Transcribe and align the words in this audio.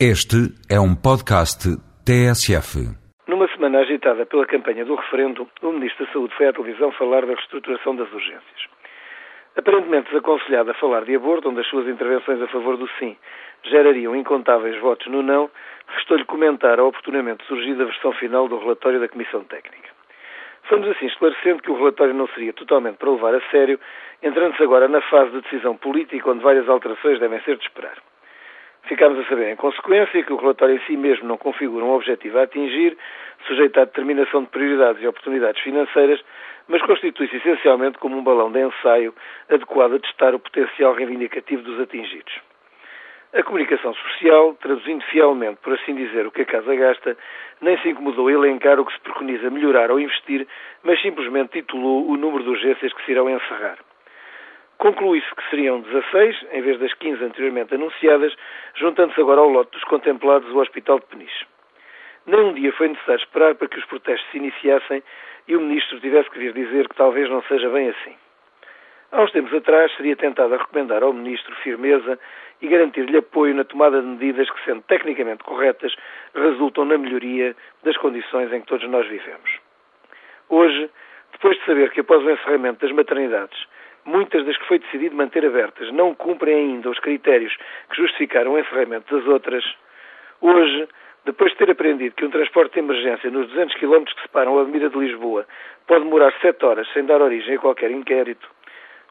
Este 0.00 0.50
é 0.68 0.74
um 0.74 0.90
podcast 0.92 1.70
TSF. 2.02 2.82
Numa 3.28 3.46
semana 3.54 3.78
agitada 3.78 4.26
pela 4.26 4.44
campanha 4.44 4.84
do 4.84 4.96
referendo, 4.96 5.46
o 5.62 5.70
Ministro 5.70 6.04
da 6.04 6.12
Saúde 6.12 6.34
foi 6.36 6.48
à 6.48 6.52
televisão 6.52 6.90
falar 6.98 7.20
da 7.20 7.32
reestruturação 7.32 7.94
das 7.94 8.12
urgências. 8.12 8.66
Aparentemente 9.56 10.10
desaconselhado 10.10 10.72
a 10.72 10.74
falar 10.74 11.04
de 11.04 11.14
aborto, 11.14 11.48
onde 11.48 11.60
as 11.60 11.68
suas 11.68 11.86
intervenções 11.86 12.42
a 12.42 12.48
favor 12.48 12.76
do 12.76 12.88
sim 12.98 13.16
gerariam 13.62 14.16
incontáveis 14.16 14.76
votos 14.80 15.06
no 15.06 15.22
não, 15.22 15.48
restou-lhe 15.86 16.24
comentar 16.24 16.80
a 16.80 16.84
oportunamente 16.84 17.46
surgida 17.46 17.84
versão 17.84 18.12
final 18.14 18.48
do 18.48 18.58
relatório 18.58 18.98
da 18.98 19.08
Comissão 19.08 19.44
Técnica. 19.44 19.90
Fomos 20.68 20.88
assim 20.88 21.06
esclarecendo 21.06 21.62
que 21.62 21.70
o 21.70 21.76
relatório 21.78 22.14
não 22.14 22.26
seria 22.34 22.52
totalmente 22.52 22.96
para 22.96 23.12
levar 23.12 23.36
a 23.36 23.40
sério, 23.48 23.78
entrando-se 24.20 24.62
agora 24.64 24.88
na 24.88 25.02
fase 25.02 25.30
de 25.30 25.42
decisão 25.42 25.76
política, 25.76 26.28
onde 26.28 26.42
várias 26.42 26.68
alterações 26.68 27.20
devem 27.20 27.40
ser 27.42 27.56
de 27.58 27.62
esperar. 27.62 27.94
Ficámos 28.86 29.18
a 29.18 29.28
saber, 29.28 29.50
em 29.50 29.56
consequência, 29.56 30.22
que 30.22 30.32
o 30.32 30.36
relatório 30.36 30.76
em 30.76 30.80
si 30.80 30.96
mesmo 30.96 31.26
não 31.26 31.38
configura 31.38 31.84
um 31.84 31.94
objetivo 31.94 32.38
a 32.38 32.42
atingir, 32.42 32.96
sujeito 33.46 33.80
à 33.80 33.84
determinação 33.84 34.42
de 34.42 34.50
prioridades 34.50 35.02
e 35.02 35.06
oportunidades 35.06 35.62
financeiras, 35.62 36.22
mas 36.68 36.82
constitui-se 36.82 37.36
essencialmente 37.36 37.98
como 37.98 38.16
um 38.16 38.22
balão 38.22 38.52
de 38.52 38.60
ensaio 38.60 39.14
adequado 39.50 39.94
a 39.94 39.98
testar 39.98 40.34
o 40.34 40.38
potencial 40.38 40.94
reivindicativo 40.94 41.62
dos 41.62 41.80
atingidos. 41.80 42.32
A 43.32 43.42
comunicação 43.42 43.92
social, 43.94 44.54
traduzindo 44.60 45.02
fielmente, 45.06 45.58
por 45.62 45.72
assim 45.72 45.94
dizer, 45.94 46.26
o 46.26 46.30
que 46.30 46.42
a 46.42 46.46
casa 46.46 46.74
gasta, 46.74 47.16
nem 47.60 47.76
se 47.78 47.88
incomodou 47.88 48.28
a 48.28 48.32
elencar 48.32 48.78
o 48.78 48.84
que 48.84 48.92
se 48.92 49.00
preconiza 49.00 49.50
melhorar 49.50 49.90
ou 49.90 49.98
investir, 49.98 50.46
mas 50.82 51.00
simplesmente 51.00 51.52
titulou 51.52 52.08
o 52.08 52.16
número 52.16 52.44
de 52.44 52.50
urgências 52.50 52.92
que 52.92 53.04
se 53.04 53.12
irão 53.12 53.28
encerrar. 53.28 53.78
Conclui-se 54.84 55.34
que 55.34 55.48
seriam 55.48 55.80
16, 55.80 56.44
em 56.52 56.60
vez 56.60 56.78
das 56.78 56.92
15 56.92 57.24
anteriormente 57.24 57.74
anunciadas, 57.74 58.36
juntando-se 58.74 59.18
agora 59.18 59.40
ao 59.40 59.48
lote 59.48 59.70
dos 59.70 59.84
contemplados 59.84 60.46
o 60.50 60.58
Hospital 60.58 60.98
de 60.98 61.06
Peniche. 61.06 61.46
Nem 62.26 62.38
um 62.38 62.52
dia 62.52 62.70
foi 62.74 62.88
necessário 62.88 63.22
esperar 63.22 63.54
para 63.54 63.66
que 63.66 63.78
os 63.78 63.84
protestos 63.86 64.30
se 64.30 64.36
iniciassem 64.36 65.02
e 65.48 65.56
o 65.56 65.60
Ministro 65.62 65.98
tivesse 66.00 66.28
que 66.28 66.38
vir 66.38 66.52
dizer 66.52 66.86
que 66.86 66.96
talvez 66.96 67.30
não 67.30 67.42
seja 67.44 67.70
bem 67.70 67.88
assim. 67.88 68.14
Há 69.10 69.22
uns 69.22 69.32
tempos 69.32 69.54
atrás 69.54 69.90
seria 69.96 70.16
tentado 70.16 70.54
recomendar 70.54 71.02
ao 71.02 71.14
Ministro 71.14 71.54
firmeza 71.62 72.18
e 72.60 72.68
garantir-lhe 72.68 73.16
apoio 73.16 73.54
na 73.54 73.64
tomada 73.64 74.02
de 74.02 74.06
medidas 74.06 74.50
que, 74.50 74.64
sendo 74.66 74.82
tecnicamente 74.82 75.44
corretas, 75.44 75.96
resultam 76.34 76.84
na 76.84 76.98
melhoria 76.98 77.56
das 77.82 77.96
condições 77.96 78.52
em 78.52 78.60
que 78.60 78.66
todos 78.66 78.86
nós 78.90 79.06
vivemos. 79.08 79.50
Hoje, 80.50 80.90
depois 81.32 81.56
de 81.56 81.64
saber 81.64 81.90
que 81.90 82.00
após 82.00 82.22
o 82.22 82.30
encerramento 82.30 82.84
das 82.86 82.94
maternidades 82.94 83.66
muitas 84.04 84.44
das 84.44 84.56
que 84.56 84.66
foi 84.66 84.78
decidido 84.78 85.16
manter 85.16 85.44
abertas. 85.44 85.92
Não 85.92 86.14
cumprem 86.14 86.54
ainda 86.54 86.90
os 86.90 86.98
critérios 86.98 87.54
que 87.90 87.96
justificaram 87.96 88.52
o 88.52 88.58
encerramento 88.58 89.14
das 89.14 89.26
outras, 89.26 89.64
hoje, 90.40 90.88
depois 91.24 91.52
de 91.52 91.58
ter 91.58 91.70
aprendido 91.70 92.14
que 92.14 92.24
um 92.24 92.30
transporte 92.30 92.74
de 92.74 92.80
emergência 92.80 93.30
nos 93.30 93.48
200 93.48 93.74
km 93.76 94.04
que 94.04 94.22
separam 94.22 94.58
a 94.58 94.62
Avenida 94.62 94.90
de 94.90 94.98
Lisboa 94.98 95.46
pode 95.86 96.04
demorar 96.04 96.32
7 96.40 96.64
horas 96.64 96.86
sem 96.92 97.04
dar 97.04 97.22
origem 97.22 97.56
a 97.56 97.58
qualquer 97.58 97.90
inquérito, 97.90 98.46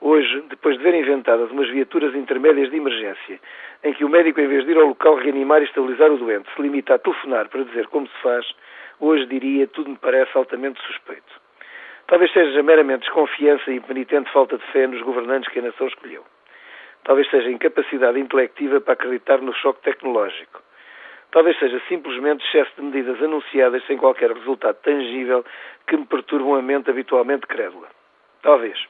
hoje, 0.00 0.42
depois 0.48 0.78
de 0.78 0.82
ver 0.82 0.94
inventadas 0.94 1.50
umas 1.50 1.68
viaturas 1.68 2.14
intermédias 2.14 2.70
de 2.70 2.76
emergência, 2.76 3.40
em 3.84 3.92
que 3.92 4.04
o 4.04 4.08
médico, 4.08 4.40
em 4.40 4.48
vez 4.48 4.64
de 4.64 4.72
ir 4.72 4.78
ao 4.78 4.86
local 4.86 5.16
reanimar 5.16 5.60
e 5.60 5.64
estabilizar 5.64 6.10
o 6.10 6.16
doente, 6.16 6.48
se 6.54 6.62
limita 6.62 6.94
a 6.94 6.98
telefonar 6.98 7.48
para 7.48 7.64
dizer 7.64 7.86
como 7.88 8.06
se 8.06 8.22
faz, 8.22 8.46
hoje 9.00 9.26
diria 9.26 9.66
tudo 9.66 9.90
me 9.90 9.98
parece 9.98 10.36
altamente 10.36 10.80
suspeito. 10.86 11.47
Talvez 12.08 12.32
seja 12.32 12.62
meramente 12.62 13.00
desconfiança 13.00 13.70
e 13.70 13.76
impenitente 13.76 14.32
falta 14.32 14.56
de 14.56 14.64
fé 14.72 14.86
nos 14.86 15.02
governantes 15.02 15.52
que 15.52 15.58
a 15.58 15.62
nação 15.62 15.86
escolheu. 15.86 16.24
Talvez 17.04 17.28
seja 17.28 17.50
incapacidade 17.50 18.18
intelectiva 18.18 18.80
para 18.80 18.94
acreditar 18.94 19.38
no 19.42 19.52
choque 19.52 19.82
tecnológico. 19.82 20.62
Talvez 21.30 21.58
seja 21.58 21.78
simplesmente 21.86 22.42
excesso 22.46 22.72
de 22.76 22.82
medidas 22.82 23.22
anunciadas 23.22 23.84
sem 23.86 23.98
qualquer 23.98 24.32
resultado 24.32 24.76
tangível 24.76 25.44
que 25.86 25.98
me 25.98 26.06
perturbam 26.06 26.54
a 26.54 26.62
mente 26.62 26.90
habitualmente 26.90 27.46
crédula. 27.46 27.88
Talvez. 28.40 28.82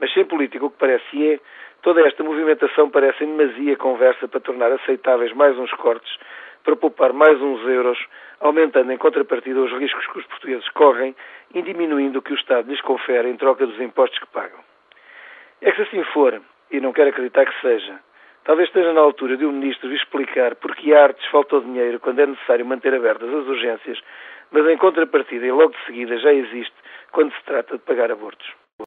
Mas 0.00 0.12
sem 0.12 0.24
política 0.24 0.66
o 0.66 0.70
que 0.70 0.78
parece 0.78 1.34
é, 1.34 1.40
toda 1.80 2.04
esta 2.04 2.24
movimentação 2.24 2.90
parece 2.90 3.22
em 3.22 3.36
demasia 3.36 3.76
conversa 3.76 4.26
para 4.26 4.40
tornar 4.40 4.72
aceitáveis 4.72 5.32
mais 5.32 5.56
uns 5.56 5.70
cortes 5.74 6.12
para 6.62 6.76
poupar 6.76 7.12
mais 7.12 7.40
uns 7.40 7.60
euros, 7.66 7.98
aumentando 8.40 8.92
em 8.92 8.98
contrapartida 8.98 9.60
os 9.60 9.72
riscos 9.72 10.06
que 10.06 10.18
os 10.18 10.26
portugueses 10.26 10.68
correm 10.70 11.14
e 11.54 11.62
diminuindo 11.62 12.18
o 12.18 12.22
que 12.22 12.32
o 12.32 12.36
Estado 12.36 12.70
lhes 12.70 12.80
confere 12.80 13.28
em 13.28 13.36
troca 13.36 13.66
dos 13.66 13.80
impostos 13.80 14.18
que 14.18 14.26
pagam. 14.28 14.58
É 15.60 15.70
que 15.70 15.76
se 15.76 15.82
assim 15.82 16.04
for, 16.12 16.40
e 16.70 16.80
não 16.80 16.92
quero 16.92 17.10
acreditar 17.10 17.46
que 17.46 17.60
seja, 17.60 18.00
talvez 18.44 18.68
esteja 18.68 18.92
na 18.92 19.00
altura 19.00 19.36
de 19.36 19.44
um 19.44 19.52
Ministro 19.52 19.92
explicar 19.92 20.56
porque 20.56 20.92
a 20.92 21.04
Artes 21.04 21.24
faltou 21.26 21.60
dinheiro 21.60 22.00
quando 22.00 22.20
é 22.20 22.26
necessário 22.26 22.66
manter 22.66 22.94
abertas 22.94 23.28
as 23.28 23.46
urgências, 23.46 24.00
mas 24.50 24.66
em 24.66 24.76
contrapartida 24.76 25.46
e 25.46 25.52
logo 25.52 25.72
de 25.72 25.84
seguida 25.86 26.18
já 26.18 26.32
existe 26.32 26.74
quando 27.10 27.32
se 27.32 27.44
trata 27.44 27.76
de 27.76 27.84
pagar 27.84 28.10
abortos. 28.10 28.61